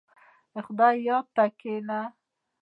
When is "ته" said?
1.35-1.43